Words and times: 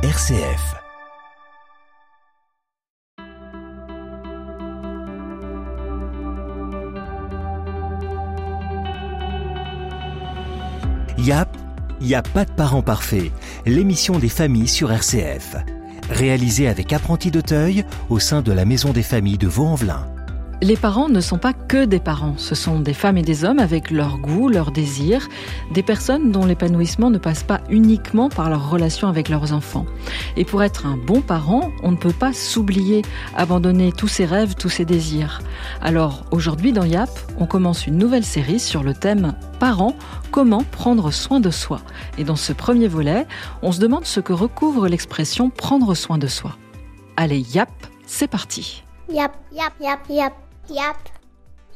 RCF. 0.00 0.76
YAP, 11.18 11.48
y 12.00 12.14
a 12.14 12.22
pas 12.22 12.44
de 12.44 12.50
parents 12.52 12.80
parfaits. 12.80 13.32
L'émission 13.66 14.20
des 14.20 14.28
familles 14.28 14.68
sur 14.68 14.92
RCF. 14.92 15.56
Réalisée 16.10 16.68
avec 16.68 16.92
Apprenti 16.92 17.32
d'Auteuil 17.32 17.84
au 18.08 18.20
sein 18.20 18.40
de 18.40 18.52
la 18.52 18.64
Maison 18.64 18.92
des 18.92 19.02
familles 19.02 19.36
de 19.36 19.48
Vaux-en-Velin. 19.48 20.06
Les 20.60 20.76
parents 20.76 21.08
ne 21.08 21.20
sont 21.20 21.38
pas 21.38 21.52
que 21.52 21.84
des 21.84 22.00
parents, 22.00 22.34
ce 22.36 22.56
sont 22.56 22.80
des 22.80 22.92
femmes 22.92 23.16
et 23.16 23.22
des 23.22 23.44
hommes 23.44 23.60
avec 23.60 23.92
leurs 23.92 24.18
goûts, 24.18 24.48
leurs 24.48 24.72
désirs, 24.72 25.28
des 25.72 25.84
personnes 25.84 26.32
dont 26.32 26.44
l'épanouissement 26.44 27.10
ne 27.10 27.18
passe 27.18 27.44
pas 27.44 27.60
uniquement 27.70 28.28
par 28.28 28.50
leur 28.50 28.68
relation 28.68 29.06
avec 29.06 29.28
leurs 29.28 29.52
enfants. 29.52 29.86
Et 30.36 30.44
pour 30.44 30.64
être 30.64 30.84
un 30.84 30.96
bon 30.96 31.20
parent, 31.20 31.70
on 31.84 31.92
ne 31.92 31.96
peut 31.96 32.12
pas 32.12 32.32
s'oublier, 32.32 33.02
abandonner 33.36 33.92
tous 33.92 34.08
ses 34.08 34.24
rêves, 34.24 34.56
tous 34.56 34.68
ses 34.68 34.84
désirs. 34.84 35.42
Alors 35.80 36.24
aujourd'hui 36.32 36.72
dans 36.72 36.84
YAP, 36.84 37.10
on 37.38 37.46
commence 37.46 37.86
une 37.86 37.96
nouvelle 37.96 38.24
série 38.24 38.58
sur 38.58 38.82
le 38.82 38.94
thème 38.94 39.36
Parents, 39.60 39.94
comment 40.32 40.64
prendre 40.64 41.12
soin 41.12 41.38
de 41.38 41.50
soi? 41.50 41.82
Et 42.18 42.24
dans 42.24 42.36
ce 42.36 42.52
premier 42.52 42.88
volet, 42.88 43.28
on 43.62 43.70
se 43.70 43.78
demande 43.78 44.06
ce 44.06 44.18
que 44.18 44.32
recouvre 44.32 44.88
l'expression 44.88 45.50
prendre 45.50 45.94
soin 45.94 46.18
de 46.18 46.26
soi. 46.26 46.56
Allez, 47.16 47.44
YAP, 47.54 47.70
c'est 48.06 48.28
parti. 48.28 48.82
Yap, 49.08 49.36
yap, 49.52 49.72
yap, 49.80 50.00
yap, 50.10 50.34
yap, 50.70 50.96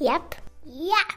yap, 0.01 0.34
yap. 0.66 1.09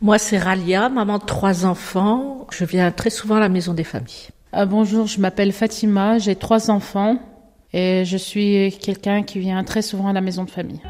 Moi, 0.00 0.18
c'est 0.18 0.38
Ralia, 0.38 0.88
maman 0.88 1.18
de 1.18 1.24
trois 1.24 1.66
enfants. 1.66 2.46
Je 2.50 2.64
viens 2.64 2.90
très 2.90 3.10
souvent 3.10 3.36
à 3.36 3.40
la 3.40 3.48
maison 3.48 3.74
des 3.74 3.84
familles. 3.84 4.28
Euh, 4.54 4.64
bonjour, 4.64 5.06
je 5.06 5.20
m'appelle 5.20 5.52
Fatima, 5.52 6.18
j'ai 6.18 6.36
trois 6.36 6.70
enfants 6.70 7.18
et 7.72 8.04
je 8.04 8.16
suis 8.16 8.72
quelqu'un 8.80 9.22
qui 9.22 9.40
vient 9.40 9.62
très 9.64 9.82
souvent 9.82 10.08
à 10.08 10.12
la 10.12 10.20
maison 10.20 10.44
de 10.44 10.50
famille. 10.50 10.80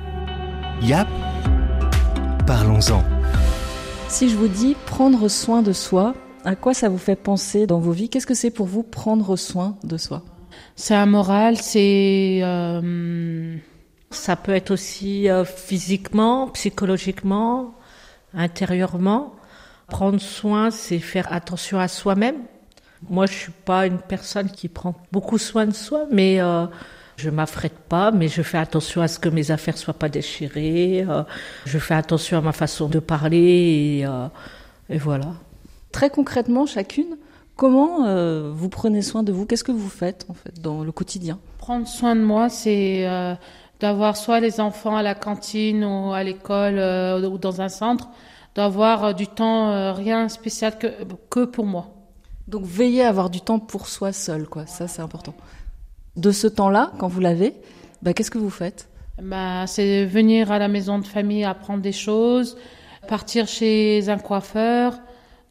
YAP, 0.82 1.08
parlons-en. 2.46 3.02
Si 4.08 4.28
je 4.28 4.36
vous 4.36 4.48
dis 4.48 4.76
prendre 4.86 5.28
soin 5.28 5.62
de 5.62 5.72
soi, 5.72 6.14
à 6.44 6.54
quoi 6.54 6.72
ça 6.72 6.88
vous 6.88 6.98
fait 6.98 7.16
penser 7.16 7.66
dans 7.66 7.80
vos 7.80 7.92
vies? 7.92 8.08
Qu'est-ce 8.08 8.26
que 8.26 8.34
c'est 8.34 8.50
pour 8.50 8.66
vous 8.66 8.84
prendre 8.84 9.36
soin 9.36 9.76
de 9.82 9.96
soi? 9.96 10.22
C'est 10.76 10.94
un 10.94 11.06
moral, 11.06 11.56
c'est 11.56 12.40
euh, 12.42 13.56
Ça 14.10 14.36
peut 14.36 14.52
être 14.54 14.70
aussi 14.70 15.28
euh, 15.28 15.44
physiquement, 15.44 16.48
psychologiquement, 16.48 17.74
intérieurement. 18.34 19.34
Prendre 19.86 20.20
soin, 20.20 20.70
c'est 20.70 20.98
faire 20.98 21.32
attention 21.32 21.78
à 21.78 21.88
soi-même. 21.88 22.36
Moi, 23.08 23.26
je 23.26 23.32
suis 23.34 23.52
pas 23.52 23.86
une 23.86 23.98
personne 23.98 24.50
qui 24.50 24.68
prend 24.68 24.94
beaucoup 25.12 25.38
soin 25.38 25.66
de 25.66 25.74
soi, 25.74 26.06
mais 26.10 26.40
euh, 26.40 26.66
je 27.16 27.30
m'affrète 27.30 27.78
pas, 27.88 28.10
mais 28.10 28.28
je 28.28 28.42
fais 28.42 28.58
attention 28.58 29.02
à 29.02 29.08
ce 29.08 29.18
que 29.18 29.28
mes 29.28 29.50
affaires 29.50 29.78
soient 29.78 29.94
pas 29.94 30.08
déchirées. 30.08 31.04
euh, 31.08 31.22
je 31.64 31.78
fais 31.78 31.94
attention 31.94 32.38
à 32.38 32.40
ma 32.40 32.52
façon 32.52 32.88
de 32.88 32.98
parler 32.98 34.00
et, 34.00 34.06
euh, 34.06 34.28
et 34.88 34.98
voilà. 34.98 35.34
Très 35.92 36.10
concrètement, 36.10 36.66
chacune, 36.66 37.16
comment 37.56 38.06
euh, 38.06 38.50
vous 38.54 38.68
prenez 38.68 39.02
soin 39.02 39.22
de 39.22 39.32
vous? 39.32 39.46
Qu'est-ce 39.46 39.64
que 39.64 39.72
vous 39.72 39.88
faites 39.88 40.26
en 40.28 40.34
fait 40.34 40.60
dans 40.60 40.82
le 40.82 40.92
quotidien? 40.92 41.38
Prendre 41.58 41.86
soin 41.86 42.16
de 42.16 42.22
moi, 42.22 42.48
c'est 42.48 43.06
euh, 43.06 43.34
d'avoir 43.80 44.16
soit 44.16 44.40
les 44.40 44.60
enfants 44.60 44.96
à 44.96 45.02
la 45.02 45.14
cantine 45.14 45.84
ou 45.84 46.12
à 46.12 46.22
l'école 46.22 46.78
euh, 46.78 47.28
ou 47.28 47.38
dans 47.38 47.60
un 47.60 47.68
centre, 47.68 48.08
d'avoir 48.54 49.04
euh, 49.04 49.12
du 49.12 49.26
temps 49.26 49.70
euh, 49.70 49.92
rien 49.92 50.28
spécial 50.28 50.78
que, 50.78 50.88
que 51.30 51.44
pour 51.44 51.64
moi. 51.64 51.94
Donc 52.48 52.64
veillez 52.64 53.04
à 53.04 53.08
avoir 53.08 53.30
du 53.30 53.40
temps 53.40 53.58
pour 53.58 53.88
soi 53.88 54.12
seul, 54.12 54.48
quoi. 54.48 54.66
Ça, 54.66 54.88
c'est 54.88 55.02
important. 55.02 55.34
De 56.16 56.32
ce 56.32 56.46
temps-là, 56.46 56.92
quand 56.98 57.08
vous 57.08 57.20
l'avez, 57.20 57.54
bah, 58.02 58.14
qu'est-ce 58.14 58.30
que 58.30 58.38
vous 58.38 58.50
faites? 58.50 58.88
Bah, 59.22 59.66
c'est 59.66 60.04
venir 60.06 60.50
à 60.50 60.58
la 60.58 60.68
maison 60.68 60.98
de 60.98 61.06
famille 61.06 61.44
apprendre 61.44 61.82
des 61.82 61.92
choses, 61.92 62.56
partir 63.06 63.46
chez 63.46 64.08
un 64.08 64.18
coiffeur, 64.18 64.98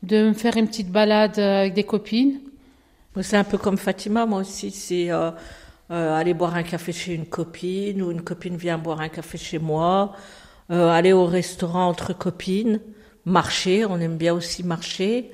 de 0.03 0.29
me 0.29 0.33
faire 0.33 0.57
une 0.57 0.67
petite 0.67 0.91
balade 0.91 1.39
avec 1.39 1.73
des 1.73 1.83
copines. 1.83 2.39
C'est 3.21 3.37
un 3.37 3.43
peu 3.43 3.57
comme 3.57 3.77
Fatima, 3.77 4.25
moi 4.25 4.41
aussi. 4.41 4.71
C'est 4.71 5.09
euh, 5.91 6.15
aller 6.15 6.33
boire 6.33 6.55
un 6.55 6.63
café 6.63 6.91
chez 6.91 7.13
une 7.13 7.25
copine 7.27 8.01
ou 8.01 8.11
une 8.11 8.21
copine 8.23 8.57
vient 8.57 8.77
boire 8.77 9.01
un 9.01 9.09
café 9.09 9.37
chez 9.37 9.59
moi. 9.59 10.13
euh, 10.71 10.89
aller 10.89 11.13
au 11.13 11.25
restaurant 11.25 11.87
entre 11.89 12.13
copines. 12.13 12.81
Marcher, 13.25 13.85
on 13.85 13.99
aime 13.99 14.17
bien 14.17 14.33
aussi 14.33 14.63
marcher. 14.63 15.31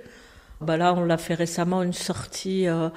Bah 0.61 0.77
là, 0.77 0.93
on 0.95 1.05
l'a 1.05 1.17
fait 1.17 1.35
récemment 1.35 1.83
une 1.83 1.93
sortie 1.93 2.67
euh, 2.67 2.89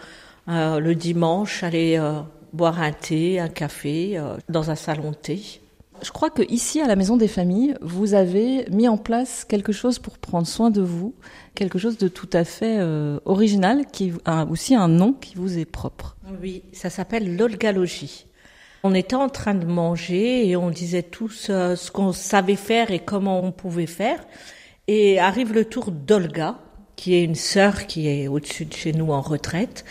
euh, 0.48 0.80
le 0.80 0.94
dimanche, 0.94 1.62
aller 1.62 1.98
euh, 1.98 2.20
boire 2.52 2.80
un 2.80 2.92
thé, 2.92 3.40
un 3.40 3.48
café 3.48 4.18
euh, 4.18 4.36
dans 4.48 4.70
un 4.70 4.76
salon 4.76 5.10
de 5.12 5.16
thé. 5.16 5.60
Je 6.02 6.10
crois 6.10 6.30
que 6.30 6.42
ici, 6.50 6.80
à 6.80 6.86
la 6.86 6.96
Maison 6.96 7.16
des 7.16 7.28
Familles, 7.28 7.74
vous 7.80 8.14
avez 8.14 8.66
mis 8.70 8.88
en 8.88 8.96
place 8.96 9.44
quelque 9.44 9.72
chose 9.72 9.98
pour 9.98 10.18
prendre 10.18 10.46
soin 10.46 10.70
de 10.70 10.82
vous, 10.82 11.14
quelque 11.54 11.78
chose 11.78 11.98
de 11.98 12.08
tout 12.08 12.28
à 12.32 12.44
fait 12.44 12.78
euh, 12.78 13.18
original, 13.24 13.86
qui 13.86 14.12
a 14.24 14.44
aussi 14.46 14.74
un 14.74 14.88
nom 14.88 15.12
qui 15.12 15.34
vous 15.36 15.58
est 15.58 15.64
propre. 15.64 16.16
Oui, 16.40 16.62
ça 16.72 16.90
s'appelle 16.90 17.36
l'olgalogie. 17.36 18.26
On 18.82 18.94
était 18.94 19.16
en 19.16 19.28
train 19.28 19.54
de 19.54 19.66
manger 19.66 20.48
et 20.48 20.56
on 20.56 20.70
disait 20.70 21.02
tous 21.02 21.50
ce 21.50 21.90
qu'on 21.90 22.12
savait 22.12 22.56
faire 22.56 22.90
et 22.90 23.00
comment 23.00 23.42
on 23.42 23.50
pouvait 23.50 23.86
faire. 23.86 24.24
Et 24.86 25.18
arrive 25.18 25.52
le 25.52 25.64
tour 25.64 25.90
d'Olga, 25.90 26.58
qui 26.94 27.14
est 27.14 27.24
une 27.24 27.34
sœur 27.34 27.86
qui 27.86 28.08
est 28.08 28.28
au-dessus 28.28 28.64
de 28.64 28.72
chez 28.72 28.92
nous 28.92 29.10
en 29.12 29.20
retraite. 29.20 29.84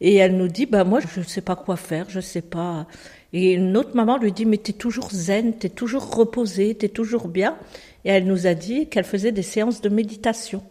Et 0.00 0.14
elle 0.14 0.36
nous 0.36 0.48
dit, 0.48 0.66
bah 0.66 0.84
moi 0.84 1.00
je 1.00 1.20
ne 1.20 1.24
sais 1.24 1.40
pas 1.40 1.56
quoi 1.56 1.76
faire, 1.76 2.06
je 2.08 2.20
sais 2.20 2.42
pas. 2.42 2.86
Et 3.32 3.52
une 3.52 3.76
autre 3.76 3.94
maman 3.94 4.16
lui 4.16 4.32
dit, 4.32 4.46
mais 4.46 4.56
t'es 4.56 4.72
toujours 4.72 5.10
zen, 5.10 5.54
t'es 5.54 5.68
toujours 5.68 6.14
reposée, 6.14 6.74
t'es 6.74 6.88
toujours 6.88 7.28
bien. 7.28 7.56
Et 8.04 8.10
elle 8.10 8.26
nous 8.26 8.46
a 8.46 8.54
dit 8.54 8.88
qu'elle 8.88 9.04
faisait 9.04 9.32
des 9.32 9.42
séances 9.42 9.80
de 9.80 9.88
méditation. 9.88 10.62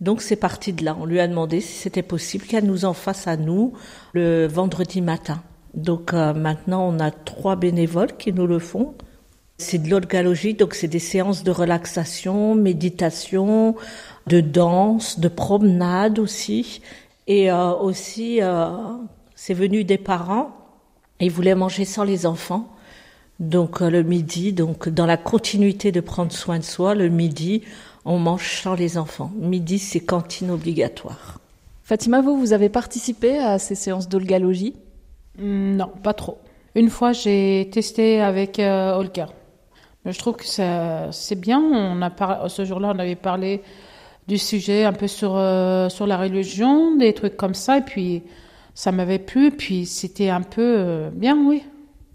Donc 0.00 0.20
c'est 0.20 0.36
parti 0.36 0.72
de 0.72 0.84
là. 0.84 0.96
On 1.00 1.06
lui 1.06 1.20
a 1.20 1.28
demandé 1.28 1.60
si 1.60 1.74
c'était 1.74 2.02
possible 2.02 2.44
qu'elle 2.44 2.66
nous 2.66 2.84
en 2.84 2.92
fasse 2.92 3.28
à 3.28 3.36
nous 3.36 3.72
le 4.12 4.46
vendredi 4.46 5.00
matin. 5.00 5.42
Donc 5.74 6.12
euh, 6.12 6.34
maintenant 6.34 6.88
on 6.88 6.98
a 6.98 7.10
trois 7.12 7.54
bénévoles 7.56 8.16
qui 8.16 8.32
nous 8.32 8.48
le 8.48 8.58
font. 8.58 8.94
C'est 9.58 9.78
de 9.78 9.88
l'olgalogie, 9.88 10.54
donc 10.54 10.74
c'est 10.74 10.88
des 10.88 10.98
séances 10.98 11.44
de 11.44 11.52
relaxation, 11.52 12.56
méditation, 12.56 13.76
de 14.26 14.40
danse, 14.40 15.20
de 15.20 15.28
promenade 15.28 16.18
aussi. 16.18 16.82
Et 17.28 17.52
euh, 17.52 17.72
aussi, 17.72 18.42
euh, 18.42 18.70
c'est 19.36 19.54
venu 19.54 19.84
des 19.84 19.98
parents. 19.98 20.61
Ils 21.22 21.30
voulaient 21.30 21.54
manger 21.54 21.84
sans 21.84 22.04
les 22.04 22.26
enfants. 22.26 22.68
Donc 23.40 23.80
euh, 23.82 23.90
le 23.90 24.02
midi, 24.02 24.52
donc 24.52 24.88
dans 24.88 25.06
la 25.06 25.16
continuité 25.16 25.90
de 25.92 26.00
prendre 26.00 26.32
soin 26.32 26.58
de 26.58 26.64
soi, 26.64 26.94
le 26.94 27.08
midi, 27.08 27.62
on 28.04 28.18
mange 28.18 28.60
sans 28.62 28.74
les 28.74 28.98
enfants. 28.98 29.30
Midi, 29.38 29.78
c'est 29.78 30.00
cantine 30.00 30.50
obligatoire. 30.50 31.38
Fatima, 31.82 32.20
vous, 32.20 32.38
vous 32.38 32.52
avez 32.52 32.68
participé 32.68 33.38
à 33.38 33.58
ces 33.58 33.74
séances 33.74 34.08
d'olgalogie? 34.08 34.74
Mm, 35.38 35.76
Non, 35.76 35.90
pas 36.02 36.12
trop. 36.14 36.38
Une 36.74 36.88
fois, 36.90 37.12
j'ai 37.12 37.68
testé 37.72 38.20
avec 38.20 38.58
euh, 38.58 38.94
Olga. 38.96 39.28
Mais 40.04 40.12
je 40.12 40.18
trouve 40.18 40.36
que 40.36 40.46
ça- 40.46 41.10
c'est 41.12 41.38
bien. 41.40 41.60
On 41.60 42.00
a 42.02 42.10
par- 42.10 42.50
ce 42.50 42.64
jour-là, 42.64 42.92
on 42.94 42.98
avait 42.98 43.14
parlé 43.16 43.62
du 44.28 44.38
sujet 44.38 44.84
un 44.84 44.92
peu 44.92 45.06
sur, 45.08 45.36
euh, 45.36 45.88
sur 45.88 46.06
la 46.06 46.16
religion, 46.16 46.96
des 46.96 47.12
trucs 47.12 47.36
comme 47.36 47.54
ça. 47.54 47.78
Et 47.78 47.82
puis, 47.82 48.22
ça 48.74 48.92
m'avait 48.92 49.18
plu. 49.18 49.48
Et 49.48 49.50
puis, 49.50 49.86
c'était 49.86 50.28
un 50.28 50.42
peu 50.42 50.62
euh, 50.62 51.10
bien, 51.10 51.36
oui. 51.36 51.62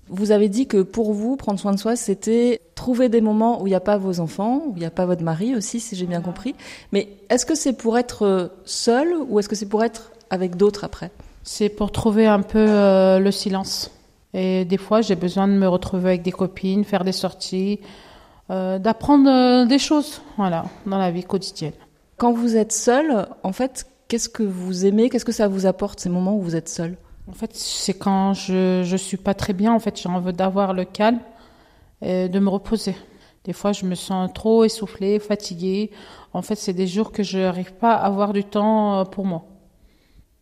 Vous 0.10 0.32
avez 0.32 0.48
dit 0.48 0.68
que 0.68 0.82
pour 0.82 1.12
vous, 1.14 1.36
prendre 1.36 1.60
soin 1.60 1.74
de 1.74 1.80
soi, 1.80 1.96
c'était 1.96 2.62
trouver 2.76 3.10
des 3.10 3.20
moments 3.20 3.62
où 3.62 3.68
il 3.68 3.72
n'y 3.72 3.76
a 3.76 3.82
pas 3.82 3.98
vos 3.98 4.22
enfants, 4.22 4.62
où 4.68 4.74
il 4.76 4.80
n'y 4.80 4.86
a 4.86 4.92
pas 4.92 5.06
votre 5.06 5.24
mari 5.24 5.54
aussi, 5.56 5.82
si 5.82 5.96
j'ai 5.96 6.06
bien 6.06 6.22
compris. 6.22 6.56
Mais 6.94 7.10
est-ce 7.30 7.46
que 7.46 7.56
c'est 7.56 7.74
pour 7.74 7.98
être 7.98 8.26
euh, 8.26 8.48
seul 8.64 9.14
ou 9.28 9.40
est-ce 9.40 9.50
que 9.50 9.56
c'est 9.56 9.66
pour 9.66 9.84
être 9.84 10.12
avec 10.30 10.56
d'autres 10.56 10.86
après? 10.86 11.12
C'est 11.44 11.70
pour 11.70 11.92
trouver 11.92 12.26
un 12.26 12.42
peu 12.42 12.66
euh, 12.70 13.20
le 13.20 13.32
silence. 13.32 13.92
Et 14.34 14.64
des 14.64 14.78
fois, 14.78 15.02
j'ai 15.02 15.16
besoin 15.16 15.48
de 15.48 15.54
me 15.54 15.68
retrouver 15.68 16.10
avec 16.10 16.22
des 16.22 16.32
copines, 16.32 16.86
faire 16.86 17.04
des 17.04 17.12
sorties, 17.12 17.80
euh, 18.50 18.80
d'apprendre 18.80 19.66
des 19.66 19.80
choses, 19.80 20.22
voilà, 20.38 20.66
dans 20.86 20.98
la 20.98 21.12
vie 21.12 21.24
quotidienne. 21.24 21.74
Quand 22.18 22.32
vous 22.32 22.56
êtes 22.56 22.72
seul, 22.72 23.28
en 23.44 23.52
fait, 23.52 23.88
qu'est-ce 24.08 24.30
que 24.30 24.44
vous 24.44 24.86
aimez? 24.86 25.10
Qu'est-ce 25.10 25.26
que 25.26 25.32
ça 25.32 25.48
vous 25.48 25.66
apporte 25.66 26.00
ces 26.00 26.10
moments 26.10 26.36
où 26.36 26.42
vous 26.42 26.56
êtes 26.56 26.70
seul? 26.70 26.98
En 27.28 27.34
fait, 27.34 27.52
c'est 27.56 27.94
quand 27.94 28.34
je 28.34 28.84
je 28.86 28.98
suis 28.98 29.18
pas 29.18 29.34
très 29.34 29.54
bien. 29.54 29.74
En 29.74 29.80
fait, 29.80 30.00
j'ai 30.00 30.10
envie 30.10 30.34
d'avoir 30.34 30.74
le 30.74 30.86
calme 30.86 31.20
et 32.02 32.30
de 32.30 32.40
me 32.40 32.50
reposer. 32.50 32.96
Des 33.44 33.54
fois, 33.54 33.72
je 33.72 33.86
me 33.86 33.96
sens 33.96 34.30
trop 34.34 34.66
essoufflée, 34.66 35.20
fatiguée. 35.20 35.92
En 36.34 36.42
fait, 36.42 36.56
c'est 36.56 36.74
des 36.74 36.88
jours 36.88 37.12
que 37.12 37.24
je 37.24 37.40
n'arrive 37.40 37.74
pas 37.74 37.94
à 37.94 38.06
avoir 38.06 38.34
du 38.34 38.44
temps 38.44 39.00
euh, 39.00 39.04
pour 39.06 39.26
moi. 39.26 39.46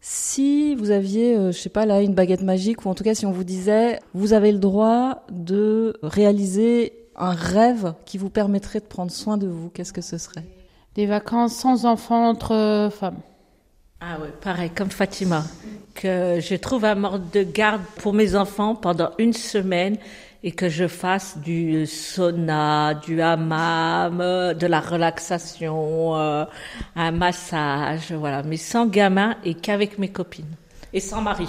Si 0.02 0.76
vous 0.76 0.92
aviez, 0.92 1.36
euh, 1.36 1.52
je 1.52 1.58
sais 1.58 1.70
pas 1.70 1.86
là, 1.86 2.02
une 2.02 2.14
baguette 2.14 2.44
magique, 2.44 2.86
ou 2.86 2.90
en 2.90 2.96
tout 2.96 3.04
cas 3.04 3.16
si 3.16 3.26
on 3.26 3.32
vous 3.32 3.44
disait, 3.44 4.00
vous 4.14 4.34
avez 4.34 4.52
le 4.52 4.60
droit 4.60 5.24
de 5.32 5.98
réaliser 6.04 6.94
un 7.16 7.32
rêve 7.32 7.94
qui 8.06 8.18
vous 8.18 8.30
permettrait 8.30 8.80
de 8.80 8.86
prendre 8.86 9.12
soin 9.12 9.38
de 9.38 9.48
vous, 9.48 9.70
qu'est-ce 9.70 9.94
que 9.94 10.02
ce 10.02 10.18
serait? 10.18 10.46
Des 10.96 11.06
vacances 11.06 11.54
sans 11.54 11.86
enfants 11.86 12.28
entre 12.28 12.54
euh, 12.54 12.90
femmes. 12.90 13.20
Ah 14.02 14.18
ouais, 14.22 14.34
pareil, 14.42 14.70
comme 14.70 14.92
Fatima. 14.92 15.44
Que 15.94 16.40
je 16.40 16.56
trouve 16.56 16.86
un 16.86 16.96
mode 16.96 17.32
de 17.32 17.44
garde 17.44 17.82
pour 18.02 18.14
mes 18.14 18.36
enfants 18.36 18.76
pendant 18.76 19.12
une 19.18 19.34
semaine 19.34 19.98
et 20.44 20.52
que 20.52 20.70
je 20.70 20.88
fasse 20.88 21.38
du 21.40 21.88
sauna, 21.88 22.94
du 22.94 23.22
hammam, 23.22 24.18
de 24.54 24.68
la 24.68 24.80
relaxation, 24.80 26.16
euh, 26.16 26.46
un 26.96 27.12
massage, 27.12 28.12
voilà, 28.12 28.44
mais 28.44 28.58
sans 28.58 28.86
gamin 28.86 29.36
et 29.44 29.56
qu'avec 29.56 29.98
mes 29.98 30.10
copines 30.10 30.56
et 30.94 31.00
sans 31.00 31.22
mari. 31.22 31.48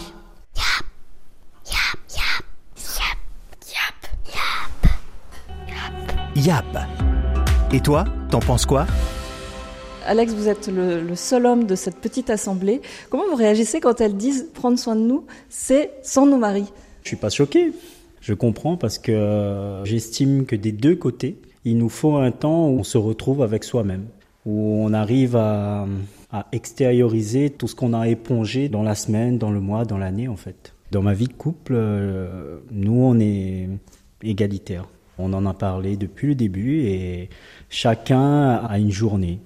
Yap. 6.35 6.65
Et 7.73 7.81
toi, 7.81 8.05
t'en 8.31 8.41
penses 8.41 8.67
quoi? 8.67 8.87
Alex, 10.07 10.33
vous 10.35 10.49
êtes 10.49 10.69
le, 10.69 11.15
seul 11.17 11.47
homme 11.47 11.65
de 11.65 11.75
cette 11.75 11.97
petite 11.97 12.31
assemblée. 12.31 12.81
Comment 13.11 13.25
vous 13.29 13.35
réagissez 13.35 13.81
quand 13.81 14.01
elles 14.01 14.17
disent 14.17 14.47
prendre 14.55 14.79
soin 14.79 14.95
de 14.95 15.01
nous, 15.01 15.25
c'est 15.49 15.91
sans 16.03 16.27
nos 16.27 16.39
maris? 16.39 16.73
Je 17.03 17.09
suis 17.09 17.17
pas 17.17 17.29
choqué. 17.29 17.73
Je 18.21 18.33
comprends 18.33 18.77
parce 18.77 18.99
que 18.99 19.13
euh, 19.13 19.85
j'estime 19.85 20.47
que 20.47 20.57
des 20.57 20.73
deux 20.73 20.97
côtés, 20.97 21.37
il 21.65 21.79
nous 21.79 21.89
faut 21.89 22.17
un 22.17 22.31
temps 22.31 22.69
où 22.69 22.79
on 22.79 22.85
se 22.85 22.99
retrouve 22.99 23.43
avec 23.43 23.65
soi-même, 23.65 24.07
où 24.45 24.85
on 24.85 24.93
arrive 24.93 25.37
à, 25.37 25.87
extérioriser 26.53 27.49
tout 27.49 27.67
ce 27.67 27.75
qu'on 27.75 27.95
a 27.95 28.09
épongé 28.09 28.69
dans 28.69 28.83
la 28.83 28.95
semaine, 28.95 29.39
dans 29.39 29.51
le 29.51 29.61
mois, 29.61 29.87
dans 29.87 29.97
l'année 29.97 30.29
en 30.29 30.37
fait. 30.37 30.75
Dans 30.91 31.01
ma 31.01 31.15
vie 31.15 31.29
de 31.29 31.33
couple, 31.33 31.73
euh, 31.75 32.59
nous 32.71 33.01
on 33.01 33.19
est 33.19 33.69
égalitaires. 34.23 34.87
On 35.19 35.33
en 35.33 35.47
a 35.47 35.55
parlé 35.55 35.97
depuis 35.97 36.29
le 36.29 36.35
début 36.35 36.81
et 36.81 37.31
chacun 37.71 38.57
a 38.57 38.79
une 38.79 38.91
journée. 38.91 39.41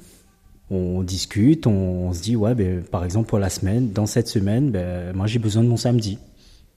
On 0.71 1.03
discute, 1.03 1.67
on, 1.67 2.13
se 2.13 2.23
dit 2.23 2.37
ouais, 2.37 2.55
ben, 2.55 2.83
par 2.83 3.05
exemple 3.05 3.29
pour 3.29 3.39
la 3.39 3.51
semaine, 3.51 3.91
dans 3.91 4.07
cette 4.07 4.29
semaine, 4.29 4.71
ben, 4.71 5.15
moi 5.15 5.27
j'ai 5.27 5.39
besoin 5.39 5.65
de 5.65 5.69
mon 5.69 5.77
samedi, 5.77 6.19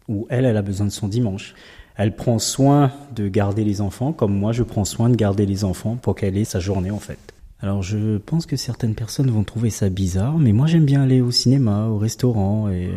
ou 0.07 0.25
elle, 0.29 0.45
elle 0.45 0.57
a 0.57 0.61
besoin 0.61 0.87
de 0.87 0.91
son 0.91 1.07
dimanche. 1.07 1.53
Elle 1.95 2.15
prend 2.15 2.39
soin 2.39 2.91
de 3.15 3.27
garder 3.27 3.63
les 3.63 3.81
enfants, 3.81 4.11
comme 4.11 4.35
moi 4.35 4.51
je 4.51 4.63
prends 4.63 4.85
soin 4.85 5.09
de 5.09 5.15
garder 5.15 5.45
les 5.45 5.63
enfants 5.63 5.95
pour 5.95 6.15
qu'elle 6.15 6.37
ait 6.37 6.43
sa 6.43 6.59
journée 6.59 6.89
en 6.89 6.99
fait. 6.99 7.19
Alors 7.59 7.83
je 7.83 8.17
pense 8.17 8.45
que 8.45 8.57
certaines 8.57 8.95
personnes 8.95 9.29
vont 9.29 9.43
trouver 9.43 9.69
ça 9.69 9.89
bizarre, 9.89 10.37
mais 10.39 10.51
moi 10.51 10.67
j'aime 10.67 10.85
bien 10.85 11.03
aller 11.03 11.21
au 11.21 11.31
cinéma, 11.31 11.85
au 11.85 11.97
restaurant 11.97 12.69
et 12.69 12.89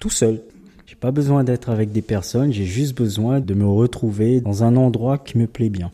tout 0.00 0.10
seul. 0.10 0.42
J'ai 0.86 0.96
pas 0.96 1.10
besoin 1.10 1.42
d'être 1.42 1.70
avec 1.70 1.90
des 1.90 2.02
personnes, 2.02 2.52
j'ai 2.52 2.66
juste 2.66 2.96
besoin 2.96 3.40
de 3.40 3.54
me 3.54 3.66
retrouver 3.66 4.42
dans 4.42 4.62
un 4.62 4.76
endroit 4.76 5.16
qui 5.16 5.38
me 5.38 5.46
plaît 5.46 5.70
bien. 5.70 5.90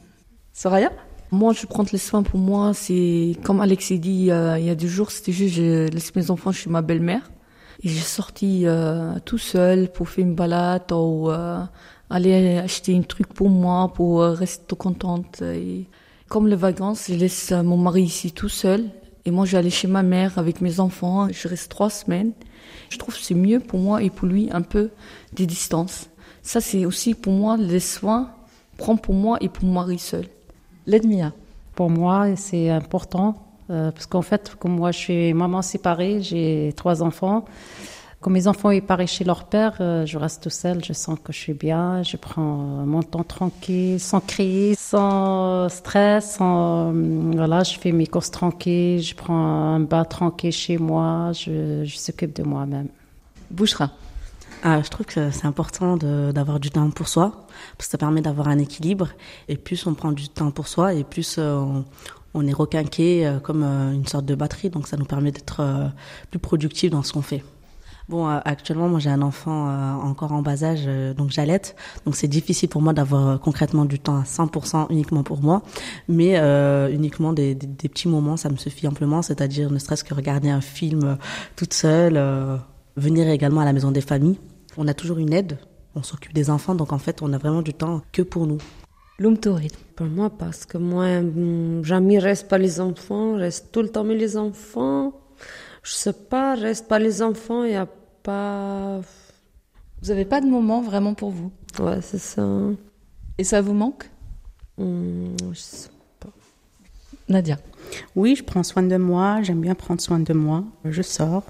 Soraya? 0.52 0.90
Moi, 1.30 1.52
je 1.52 1.66
prends 1.66 1.84
les 1.92 1.98
soins 1.98 2.22
pour 2.22 2.40
moi. 2.40 2.72
C'est 2.72 3.36
comme 3.44 3.60
Alex 3.60 3.92
a 3.92 3.96
dit 3.96 4.30
euh, 4.30 4.58
il 4.58 4.64
y 4.64 4.70
a 4.70 4.75
deux 4.75 4.88
jours, 4.88 5.10
c'était 5.10 5.32
juste 5.32 5.56
je 5.56 5.88
laisse 5.88 6.14
mes 6.14 6.30
enfants 6.30 6.52
chez 6.52 6.70
ma 6.70 6.80
belle-mère 6.80 7.30
et 7.82 7.88
j'ai 7.88 8.00
sorti 8.00 8.62
euh, 8.64 9.19
tout 9.25 9.38
seul 9.38 9.92
pour 9.92 10.08
faire 10.08 10.25
une 10.25 10.34
balade 10.34 10.90
ou 10.90 11.30
euh, 11.30 11.62
aller 12.08 12.56
acheter 12.58 12.96
un 12.96 13.02
truc 13.02 13.28
pour 13.28 13.50
moi 13.50 13.92
pour 13.92 14.22
rester 14.22 14.75
contente. 14.75 15.42
Et 15.42 15.86
comme 16.28 16.48
les 16.48 16.56
vacances, 16.56 17.06
je 17.08 17.14
laisse 17.14 17.52
mon 17.52 17.76
mari 17.76 18.04
ici 18.04 18.32
tout 18.32 18.48
seul 18.48 18.84
et 19.26 19.31
moi 19.31 19.44
j'allais 19.44 19.70
chez 19.70 19.86
ma 19.86 20.02
mère 20.02 20.38
avec 20.38 20.62
mes 20.62 20.81
enfants. 20.81 21.28
Je 21.31 21.46
reste 21.46 21.70
trois 21.70 21.90
semaines. 21.90 22.32
Je 22.88 22.96
trouve 22.96 23.14
que 23.14 23.20
c'est 23.20 23.34
mieux 23.34 23.60
pour 23.60 23.81
moi 23.81 24.02
et 24.02 24.08
pour 24.08 24.26
lui 24.26 24.48
un 24.50 24.62
peu 24.62 24.90
des 25.34 25.46
distances. 25.46 26.08
Ça 26.42 26.62
c'est 26.62 26.86
aussi 26.86 27.12
pour 27.14 27.34
moi 27.34 27.58
les 27.58 27.81
soins 27.81 28.31
prend 28.78 28.96
pour 28.96 29.14
moi 29.14 29.36
et 29.42 29.50
pour 29.50 29.64
mon 29.64 29.74
mari 29.74 29.98
seul. 29.98 30.24
L'Edmia. 30.88 31.32
Pour 31.75 31.90
moi, 31.90 32.35
c'est 32.37 32.70
important 32.70 33.37
euh, 33.69 33.90
parce 33.90 34.06
qu'en 34.06 34.23
fait, 34.23 34.55
comme 34.58 34.73
moi, 34.73 34.90
je 34.90 34.99
suis 34.99 35.35
maman 35.35 35.61
séparée, 35.61 36.23
j'ai 36.23 36.73
trois 36.76 37.02
enfants. 37.02 37.44
Quand 38.20 38.31
mes 38.31 38.49
enfants 38.49 38.70
ils 38.70 38.81
partent 38.81 39.06
chez 39.06 39.23
leur 39.23 39.44
père, 39.44 39.76
euh, 39.81 40.06
je 40.06 40.17
reste 40.17 40.43
tout 40.44 40.50
seul, 40.50 40.82
je 40.82 40.94
sens 40.94 41.19
que 41.23 41.31
je 41.31 41.38
suis 41.38 41.52
bien, 41.52 42.02
je 42.02 42.17
prends 42.17 42.43
mon 42.87 43.02
temps 43.02 43.23
tranquille, 43.23 44.00
sans 44.00 44.20
crier, 44.20 44.75
sans 44.76 45.69
stress, 45.69 46.37
sans, 46.37 46.91
voilà, 47.34 47.62
je 47.64 47.79
fais 47.79 47.93
mes 47.93 48.06
courses 48.06 48.31
tranquilles, 48.31 49.02
je 49.02 49.14
prends 49.14 49.75
un 49.75 49.81
bain 49.81 50.05
tranquille 50.05 50.52
chez 50.52 50.79
moi, 50.79 51.32
je, 51.32 51.84
je 51.84 51.96
s'occupe 51.99 52.34
de 52.34 52.44
moi-même. 52.44 52.88
Bouchera. 53.50 53.91
Ah, 54.64 54.82
je 54.82 54.88
trouve 54.90 55.06
que 55.06 55.31
c'est 55.31 55.46
important 55.46 55.96
d'avoir 55.96 56.58
du 56.58 56.70
temps 56.70 56.90
pour 56.90 57.08
soi, 57.08 57.46
parce 57.76 57.87
que 57.87 57.93
ça 57.93 57.99
permet 57.99 58.20
d'avoir 58.20 58.49
un 58.49 58.58
équilibre. 58.58 59.08
Et 59.49 59.56
plus 59.56 59.87
on 59.87 59.94
prend 59.94 60.10
du 60.10 60.28
temps 60.28 60.50
pour 60.50 60.66
soi, 60.66 60.94
et 60.94 61.05
plus 61.05 61.37
euh, 61.38 61.64
on, 62.34 62.46
est 62.46 62.52
requinqué 62.52 63.25
euh, 63.25 63.38
comme 63.38 63.62
euh, 63.62 63.93
une 63.93 64.06
sorte 64.06 64.25
de 64.25 64.34
batterie. 64.34 64.69
Donc 64.70 64.88
ça 64.88 64.96
nous 64.96 65.05
permet 65.05 65.31
d'être 65.31 65.93
plus 66.31 66.40
productif 66.40 66.90
dans 66.90 67.05
ce 67.05 67.12
qu'on 67.12 67.22
fait. 67.22 67.44
Bon, 68.08 68.26
actuellement, 68.26 68.88
moi 68.88 69.00
j'ai 69.00 69.10
un 69.10 69.20
enfant 69.20 69.69
encore 70.02 70.32
en 70.32 70.40
bas 70.40 70.64
âge, 70.64 70.88
donc 71.14 71.31
j'allaite. 71.31 71.76
Donc 72.06 72.16
c'est 72.16 72.26
difficile 72.26 72.70
pour 72.70 72.81
moi 72.81 72.94
d'avoir 72.94 73.38
concrètement 73.38 73.84
du 73.84 73.99
temps 73.99 74.16
à 74.16 74.22
100% 74.22 74.87
uniquement 74.88 75.22
pour 75.22 75.43
moi. 75.43 75.62
Mais 76.08 76.38
uniquement 76.90 77.34
des, 77.34 77.55
petits 77.55 78.08
moments, 78.08 78.38
ça 78.38 78.49
me 78.49 78.56
suffit 78.56 78.88
amplement. 78.88 79.20
C'est-à-dire 79.20 79.70
ne 79.70 79.78
serait-ce 79.78 80.05
que 80.05 80.14
regarder 80.14 80.49
un 80.49 80.62
film 80.62 81.19
toute 81.55 81.75
seule 81.75 82.19
venir 82.96 83.28
également 83.28 83.60
à 83.60 83.66
la 83.66 83.75
maison 83.75 83.90
des 83.90 84.00
familles. 84.00 84.38
On 84.76 84.87
a 84.87 84.94
toujours 84.94 85.19
une 85.19 85.32
aide, 85.32 85.59
on 85.94 86.03
s'occupe 86.03 86.32
des 86.32 86.50
enfants, 86.50 86.75
donc 86.75 86.93
en 86.93 86.99
fait, 86.99 87.23
on 87.23 87.32
a 87.32 87.38
vraiment 87.38 87.62
du 87.62 87.75
temps 87.75 88.03
que 88.12 88.23
pour 88.23 88.47
nous. 88.47 88.59
L'Umtori. 89.19 89.69
Pour 89.97 90.06
moi, 90.06 90.31
parce 90.31 90.65
que 90.65 90.79
moi, 90.79 91.20
mm, 91.20 91.85
jamais 91.85 92.19
reste 92.19 92.49
pas 92.49 92.59
les 92.59 92.81
enfants, 92.81 93.35
reste 93.35 93.73
tout 93.73 93.82
le 93.82 93.88
temps 93.88 94.05
mais 94.05 94.15
les 94.15 94.37
enfants. 94.37 95.12
Je 95.82 95.93
sais 95.93 96.12
pas, 96.12 96.55
reste 96.55 96.87
pas 96.87 96.99
les 96.99 97.23
enfants, 97.23 97.65
il 97.65 97.73
y 97.73 97.75
a 97.75 97.88
pas. 98.23 99.00
Vous 100.03 100.11
avez 100.11 100.25
pas 100.25 100.41
de 100.41 100.47
moment 100.47 100.81
vraiment 100.82 101.15
pour 101.15 101.31
vous? 101.31 101.50
Ouais, 101.81 102.00
c'est 102.00 102.19
ça. 102.19 102.47
Et 103.38 103.44
ça 103.44 103.61
vous 103.61 103.73
manque? 103.75 104.09
Mmh, 104.76 105.35
Je 105.53 105.59
sais 105.59 105.88
pas. 106.20 106.29
Nadia. 107.29 107.59
Oui, 108.15 108.37
je 108.37 108.44
prends 108.44 108.62
soin 108.62 108.82
de 108.82 108.97
moi, 108.97 109.43
j'aime 109.43 109.61
bien 109.61 109.75
prendre 109.75 110.00
soin 110.00 110.20
de 110.20 110.32
moi. 110.32 110.62
Je 110.85 111.03
sors, 111.03 111.44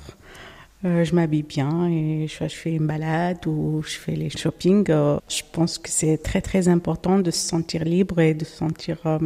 euh, 0.84 1.04
je 1.04 1.14
m'habille 1.14 1.42
bien 1.42 1.88
et 1.88 2.26
je, 2.28 2.44
je, 2.48 2.54
fais 2.54 2.72
une 2.72 2.86
balade 2.86 3.46
ou 3.46 3.82
je 3.84 3.96
fais 3.96 4.12
les 4.12 4.30
shopping. 4.30 4.84
Euh, 4.90 5.18
je 5.28 5.42
pense 5.50 5.76
que 5.78 5.88
c'est 5.88 6.18
très 6.18 6.40
très 6.40 6.68
important 6.68 7.18
de 7.18 7.30
se 7.30 7.48
sentir 7.48 7.84
libre 7.84 8.20
et 8.20 8.34
de 8.34 8.44
se 8.44 8.56
sentir 8.56 8.98
euh, 9.06 9.18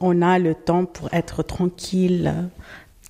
on 0.00 0.22
a 0.22 0.38
le 0.38 0.54
temps 0.54 0.84
pour 0.84 1.12
être 1.12 1.42
tranquille 1.42 2.32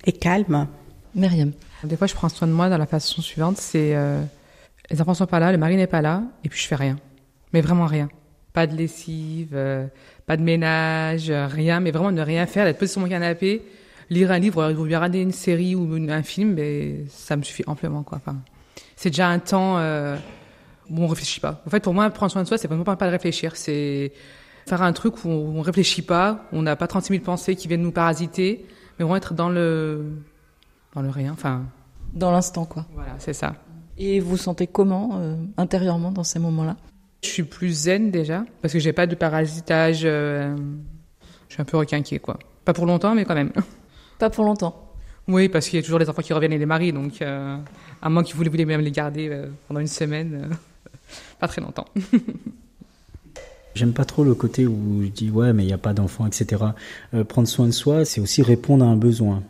et 0.05 0.11
calme. 0.11 0.67
Myriam. 1.15 1.51
Des 1.83 1.95
fois, 1.95 2.07
je 2.07 2.13
prends 2.13 2.29
soin 2.29 2.47
de 2.47 2.53
moi 2.53 2.69
dans 2.69 2.77
la 2.77 2.85
façon 2.85 3.21
suivante 3.21 3.57
c'est 3.57 3.95
euh, 3.95 4.21
les 4.91 5.01
enfants 5.01 5.13
sont 5.13 5.25
pas 5.25 5.39
là, 5.39 5.51
le 5.51 5.57
mari 5.57 5.77
n'est 5.77 5.87
pas 5.87 6.01
là, 6.01 6.23
et 6.43 6.49
puis 6.49 6.59
je 6.59 6.67
fais 6.67 6.75
rien, 6.75 6.97
mais 7.53 7.61
vraiment 7.61 7.85
rien. 7.85 8.09
Pas 8.53 8.67
de 8.67 8.75
lessive, 8.75 9.51
euh, 9.53 9.85
pas 10.25 10.35
de 10.35 10.41
ménage, 10.41 11.31
rien, 11.31 11.79
mais 11.79 11.91
vraiment 11.91 12.11
ne 12.11 12.21
rien 12.21 12.45
faire, 12.47 12.65
d'être 12.65 12.79
posé 12.79 12.93
sur 12.93 13.01
mon 13.01 13.07
canapé 13.07 13.61
lire 14.09 14.31
un 14.31 14.39
livre 14.39 14.73
ou 14.73 14.81
regarder 14.81 15.21
une 15.21 15.31
série 15.31 15.75
ou 15.75 15.93
un 16.09 16.23
film, 16.23 16.53
mais 16.53 17.05
ça 17.09 17.35
me 17.35 17.43
suffit 17.43 17.63
amplement. 17.67 18.03
Quoi. 18.03 18.17
Enfin, 18.17 18.37
c'est 18.95 19.09
déjà 19.09 19.29
un 19.29 19.39
temps 19.39 19.77
euh, 19.77 20.15
où 20.89 21.03
on 21.03 21.07
réfléchit 21.07 21.39
pas. 21.39 21.61
En 21.65 21.69
fait, 21.69 21.79
pour 21.81 21.93
moi, 21.93 22.09
prendre 22.09 22.31
soin 22.31 22.43
de 22.43 22.47
soi, 22.47 22.57
c'est 22.57 22.67
vraiment 22.67 22.83
pas, 22.83 22.95
de 22.95 23.11
réfléchir. 23.11 23.55
C'est 23.55 24.11
faire 24.67 24.81
un 24.81 24.93
truc 24.93 25.23
où 25.25 25.29
on 25.29 25.61
réfléchit 25.61 26.01
pas, 26.01 26.47
on 26.51 26.61
n'a 26.61 26.75
pas 26.75 26.87
36 26.87 27.13
000 27.13 27.23
pensées 27.23 27.55
qui 27.55 27.67
viennent 27.67 27.81
nous 27.81 27.91
parasiter, 27.91 28.65
mais 28.97 29.05
on 29.05 29.09
va 29.09 29.17
être 29.17 29.33
dans 29.33 29.49
le, 29.49 30.11
dans 30.93 31.01
le 31.01 31.09
rien. 31.09 31.31
Enfin, 31.31 31.63
dans 32.13 32.31
l'instant, 32.31 32.65
quoi. 32.65 32.85
Voilà, 32.93 33.15
c'est 33.19 33.33
ça. 33.33 33.55
Et 33.97 34.19
vous 34.19 34.37
sentez 34.37 34.67
comment 34.67 35.11
euh, 35.15 35.35
intérieurement 35.57 36.11
dans 36.11 36.23
ces 36.23 36.39
moments-là? 36.39 36.77
Je 37.23 37.29
suis 37.29 37.43
plus 37.43 37.71
zen 37.83 38.11
déjà, 38.11 38.45
parce 38.61 38.73
que 38.73 38.79
j'ai 38.79 38.93
pas 38.93 39.07
de 39.07 39.15
parasitage. 39.15 40.01
Euh, 40.05 40.55
je 41.49 41.53
suis 41.53 41.61
un 41.61 41.65
peu 41.65 41.77
requinqué, 41.77 42.19
quoi. 42.19 42.39
Pas 42.63 42.73
pour 42.73 42.85
longtemps, 42.85 43.13
mais 43.15 43.25
quand 43.25 43.35
même. 43.35 43.51
Pas 44.19 44.29
pour 44.29 44.43
longtemps. 44.43 44.75
Oui, 45.29 45.47
parce 45.47 45.69
qu'il 45.69 45.77
y 45.77 45.79
a 45.79 45.83
toujours 45.83 45.99
les 45.99 46.09
enfants 46.09 46.21
qui 46.21 46.33
reviennent 46.33 46.53
et 46.53 46.57
les 46.57 46.65
maris, 46.65 46.91
donc 46.91 47.21
euh, 47.21 47.57
à 48.01 48.09
moins 48.09 48.23
qu'ils 48.23 48.35
voulaient, 48.35 48.65
même 48.65 48.81
les 48.81 48.91
garder 48.91 49.29
euh, 49.29 49.47
pendant 49.67 49.79
une 49.79 49.87
semaine, 49.87 50.49
euh, 50.51 50.55
pas 51.39 51.47
très 51.47 51.61
longtemps. 51.61 51.85
J'aime 53.75 53.93
pas 53.93 54.03
trop 54.03 54.23
le 54.23 54.33
côté 54.33 54.67
où 54.67 55.03
je 55.03 55.09
dis 55.09 55.29
ouais 55.29 55.53
mais 55.53 55.63
il 55.63 55.67
n'y 55.67 55.73
a 55.73 55.77
pas 55.77 55.93
d'enfants, 55.93 56.25
etc. 56.25 56.63
Euh, 57.13 57.23
prendre 57.23 57.47
soin 57.47 57.67
de 57.67 57.71
soi, 57.71 58.03
c'est 58.03 58.19
aussi 58.19 58.41
répondre 58.41 58.83
à 58.83 58.87
un 58.87 58.97
besoin. 58.97 59.43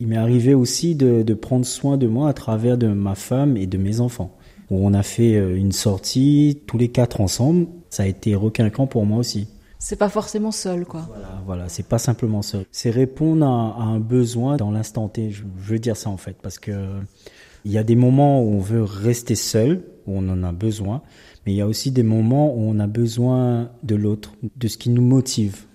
Il 0.00 0.06
m'est 0.06 0.16
arrivé 0.16 0.54
aussi 0.54 0.94
de, 0.94 1.22
de, 1.22 1.34
prendre 1.34 1.66
soin 1.66 1.96
de 1.96 2.06
moi 2.06 2.28
à 2.28 2.32
travers 2.32 2.78
de 2.78 2.86
ma 2.86 3.14
femme 3.14 3.56
et 3.56 3.66
de 3.66 3.76
mes 3.76 4.00
enfants. 4.00 4.34
Où 4.70 4.86
on 4.86 4.94
a 4.94 5.02
fait 5.02 5.34
une 5.34 5.72
sortie 5.72 6.60
tous 6.66 6.78
les 6.78 6.88
quatre 6.88 7.20
ensemble, 7.20 7.66
ça 7.90 8.04
a 8.04 8.06
été 8.06 8.34
requinquant 8.34 8.86
pour 8.86 9.04
moi 9.04 9.18
aussi. 9.18 9.46
C'est 9.84 9.96
pas 9.96 10.08
forcément 10.08 10.50
seul, 10.50 10.86
quoi. 10.86 11.02
Voilà, 11.10 11.42
voilà, 11.44 11.68
c'est 11.68 11.86
pas 11.86 11.98
simplement 11.98 12.40
seul. 12.40 12.64
C'est 12.72 12.88
répondre 12.88 13.44
à, 13.44 13.82
à, 13.82 13.84
un 13.84 14.00
besoin 14.00 14.56
dans 14.56 14.70
l'instant 14.70 15.10
T. 15.10 15.30
Je, 15.30 15.42
je, 15.58 15.72
veux 15.72 15.78
dire 15.78 15.94
ça 15.94 16.08
en 16.08 16.16
fait, 16.16 16.38
parce 16.40 16.58
que 16.58 17.02
il 17.66 17.70
y 17.70 17.76
a 17.76 17.84
des 17.84 17.94
moments 17.94 18.40
où 18.42 18.46
on 18.46 18.60
veut 18.60 18.82
rester 18.82 19.34
seul, 19.34 19.84
où 20.06 20.12
on 20.16 20.26
en 20.30 20.42
a 20.42 20.52
besoin, 20.52 21.02
mais 21.44 21.52
il 21.52 21.56
y 21.56 21.60
a 21.60 21.66
aussi 21.66 21.90
des 21.90 22.02
moments 22.02 22.54
où 22.54 22.60
on 22.60 22.78
a 22.80 22.86
besoin 22.86 23.68
de 23.82 23.94
l'autre, 23.94 24.32
de 24.56 24.68
ce 24.68 24.78
qui 24.78 24.88
nous 24.88 25.02
motive. 25.02 25.66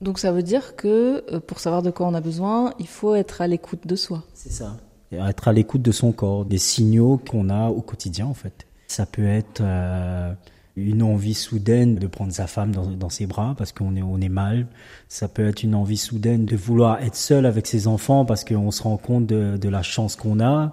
Donc 0.00 0.18
ça 0.18 0.32
veut 0.32 0.42
dire 0.42 0.74
que 0.74 1.38
pour 1.40 1.60
savoir 1.60 1.82
de 1.82 1.90
quoi 1.90 2.06
on 2.06 2.14
a 2.14 2.22
besoin, 2.22 2.72
il 2.78 2.88
faut 2.88 3.14
être 3.14 3.42
à 3.42 3.46
l'écoute 3.46 3.86
de 3.86 3.94
soi. 3.94 4.24
C'est 4.32 4.52
ça. 4.52 4.78
être 5.12 5.48
à 5.48 5.52
l'écoute 5.52 5.82
de 5.82 5.92
son 5.92 6.12
corps, 6.12 6.46
des 6.46 6.56
signaux 6.56 7.20
qu'on 7.30 7.50
a 7.50 7.68
au 7.68 7.82
quotidien 7.82 8.24
en 8.24 8.32
fait. 8.32 8.66
Ça 8.86 9.04
peut 9.04 9.26
être 9.26 9.60
euh, 9.60 10.32
une 10.76 11.02
envie 11.02 11.34
soudaine 11.34 11.96
de 11.96 12.06
prendre 12.06 12.32
sa 12.32 12.46
femme 12.46 12.72
dans, 12.72 12.86
dans 12.86 13.08
ses 13.08 13.26
bras 13.26 13.54
parce 13.58 13.72
qu'on 13.72 13.96
est, 13.96 14.02
on 14.02 14.20
est 14.20 14.28
mal. 14.28 14.66
Ça 15.08 15.28
peut 15.28 15.46
être 15.46 15.62
une 15.62 15.74
envie 15.74 15.96
soudaine 15.96 16.44
de 16.44 16.56
vouloir 16.56 17.02
être 17.02 17.16
seul 17.16 17.46
avec 17.46 17.66
ses 17.66 17.86
enfants 17.86 18.24
parce 18.24 18.44
qu'on 18.44 18.70
se 18.70 18.82
rend 18.82 18.96
compte 18.96 19.26
de, 19.26 19.56
de 19.56 19.68
la 19.68 19.82
chance 19.82 20.16
qu'on 20.16 20.40
a. 20.40 20.72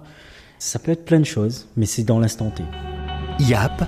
Ça 0.58 0.78
peut 0.78 0.92
être 0.92 1.04
plein 1.04 1.20
de 1.20 1.24
choses, 1.24 1.68
mais 1.76 1.86
c'est 1.86 2.04
dans 2.04 2.18
l'instant 2.18 2.50
T. 2.50 2.64
YAP, 3.40 3.84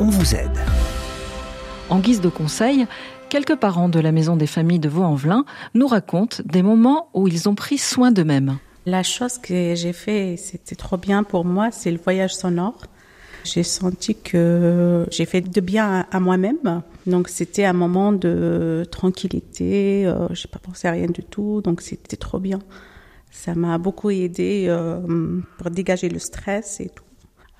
on 0.00 0.08
vous 0.08 0.34
aide. 0.34 0.58
En 1.88 2.00
guise 2.00 2.20
de 2.20 2.28
conseil, 2.28 2.86
quelques 3.28 3.54
parents 3.54 3.88
de 3.88 4.00
la 4.00 4.10
Maison 4.10 4.36
des 4.36 4.48
familles 4.48 4.80
de 4.80 4.88
Vaux-en-Velin 4.88 5.44
nous 5.74 5.86
racontent 5.86 6.38
des 6.44 6.62
moments 6.62 7.08
où 7.14 7.28
ils 7.28 7.48
ont 7.48 7.54
pris 7.54 7.78
soin 7.78 8.10
d'eux-mêmes. 8.10 8.58
La 8.86 9.02
chose 9.02 9.38
que 9.38 9.74
j'ai 9.74 9.92
fait, 9.92 10.36
c'était 10.36 10.76
trop 10.76 10.96
bien 10.96 11.22
pour 11.22 11.44
moi, 11.44 11.70
c'est 11.70 11.90
le 11.90 11.98
voyage 11.98 12.34
sonore. 12.34 12.82
J'ai 13.46 13.62
senti 13.62 14.16
que 14.16 15.06
j'ai 15.10 15.24
fait 15.24 15.40
de 15.40 15.60
bien 15.60 16.04
à 16.10 16.20
moi-même. 16.20 16.82
Donc 17.06 17.28
c'était 17.28 17.64
un 17.64 17.72
moment 17.72 18.12
de 18.12 18.84
tranquillité. 18.90 20.04
Euh, 20.06 20.26
j'ai 20.32 20.48
pas 20.48 20.58
pensé 20.58 20.88
à 20.88 20.90
rien 20.90 21.06
du 21.06 21.22
tout. 21.22 21.62
Donc 21.62 21.80
c'était 21.80 22.16
trop 22.16 22.40
bien. 22.40 22.58
Ça 23.30 23.54
m'a 23.54 23.78
beaucoup 23.78 24.10
aidé 24.10 24.66
euh, 24.68 25.40
pour 25.58 25.70
dégager 25.70 26.08
le 26.08 26.18
stress 26.18 26.80
et 26.80 26.88
tout. 26.88 27.04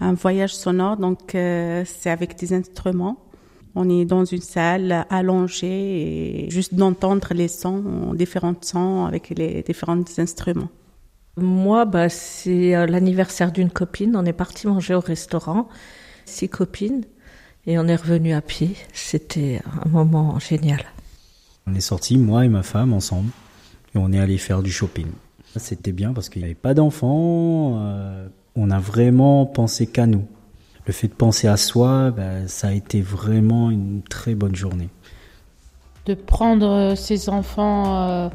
Un 0.01 0.15
voyage 0.15 0.55
sonore, 0.55 0.97
donc 0.97 1.35
euh, 1.35 1.85
c'est 1.87 2.11
avec 2.11 2.37
des 2.37 2.53
instruments. 2.53 3.19
On 3.75 3.89
est 3.89 4.05
dans 4.05 4.25
une 4.25 4.41
salle 4.41 5.07
allongée 5.09 6.47
et 6.47 6.51
juste 6.51 6.75
d'entendre 6.75 7.29
les 7.35 7.49
sons, 7.49 8.13
différents 8.15 8.61
sons 8.61 9.05
avec 9.05 9.31
les 9.31 9.63
différents 9.63 10.03
instruments. 10.19 10.71
Moi, 11.37 11.85
bah, 11.85 12.09
c'est 12.09 12.75
euh, 12.75 12.87
l'anniversaire 12.87 13.53
d'une 13.53 13.71
copine. 13.71 14.17
On 14.17 14.25
est 14.25 14.33
parti 14.33 14.67
manger 14.67 14.95
au 14.95 15.01
restaurant, 15.01 15.69
six 16.25 16.49
copines, 16.49 17.05
et 17.67 17.79
on 17.79 17.87
est 17.87 17.97
revenu 17.97 18.33
à 18.33 18.41
pied. 18.41 18.75
C'était 18.95 19.61
un 19.85 19.89
moment 19.89 20.39
génial. 20.39 20.81
On 21.67 21.75
est 21.75 21.81
sortis, 21.81 22.17
moi 22.17 22.45
et 22.45 22.49
ma 22.49 22.63
femme, 22.63 22.93
ensemble, 22.95 23.31
et 23.95 23.99
on 23.99 24.13
est 24.13 24.19
allé 24.19 24.39
faire 24.39 24.63
du 24.63 24.71
shopping. 24.71 25.09
C'était 25.57 25.93
bien 25.93 26.13
parce 26.13 26.29
qu'il 26.29 26.43
n'y 26.43 26.47
avait 26.47 26.55
pas 26.55 26.75
d'enfants. 26.75 27.81
euh, 27.81 28.29
on 28.55 28.71
a 28.71 28.79
vraiment 28.79 29.45
pensé 29.45 29.87
qu'à 29.87 30.07
nous. 30.07 30.27
Le 30.87 30.93
fait 30.93 31.09
de 31.09 31.15
penser 31.15 31.49
à 31.49 31.57
soi, 31.57 32.13
ben, 32.13 32.49
ça 32.49 32.69
a 32.69 32.73
été 32.73 33.03
vraiment 33.03 33.71
une 33.71 34.03
très 34.03 34.35
bonne 34.35 34.55
journée. 34.55 34.89
De 36.07 36.15
prendre 36.15 36.95
ses 36.95 37.29
enfants 37.29 37.97
euh, 37.97 38.29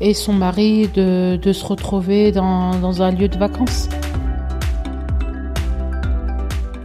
et 0.00 0.14
son 0.14 0.32
mari, 0.32 0.88
de, 0.88 1.38
de 1.40 1.52
se 1.52 1.64
retrouver 1.64 2.32
dans, 2.32 2.74
dans 2.78 3.02
un 3.02 3.10
lieu 3.10 3.28
de 3.28 3.38
vacances. 3.38 3.88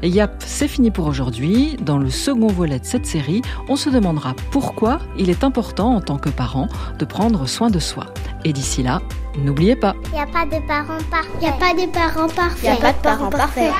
Et 0.04 0.10
Yap, 0.10 0.32
c'est 0.40 0.68
fini 0.68 0.90
pour 0.90 1.06
aujourd'hui. 1.06 1.78
Dans 1.80 2.00
le 2.00 2.10
second 2.10 2.48
volet 2.48 2.80
de 2.80 2.86
cette 2.86 3.06
série, 3.06 3.44
on 3.70 3.76
se 3.76 3.90
demandera 3.90 4.34
pourquoi 4.50 4.98
il 5.18 5.30
est 5.30 5.44
important 5.44 5.96
en 5.96 6.02
tant 6.02 6.18
que 6.18 6.30
parent 6.30 6.68
de 6.98 7.06
prendre 7.06 7.48
soin 7.48 7.70
de 7.70 7.78
soi. 7.78 8.08
Et 8.44 8.52
d'ici 8.52 8.82
là, 8.82 9.00
n'oubliez 9.38 9.76
pas, 9.76 9.94
Il 10.06 10.14
n'y 10.14 10.20
a 10.20 10.26
pas 10.26 10.46
de 10.46 10.68
parents 10.68 10.98
parfaits. 11.12 11.32
Il 11.36 11.42
n'y 11.42 11.50
a 11.50 11.52
pas 11.52 11.74
de 11.74 11.92
parents 11.92 12.30
parfaits. 12.30 12.64
Il 12.64 12.72
n'y 12.72 12.78
a 12.78 12.82
pas 12.82 12.94
de 12.94 12.98
parents 12.98 13.30
parfaits. 13.30 13.72